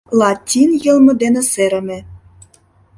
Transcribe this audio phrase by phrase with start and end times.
[0.19, 1.99] Латин йылме дене серыме.